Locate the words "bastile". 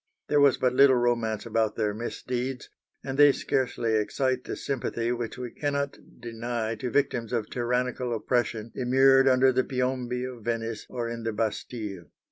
11.33-12.05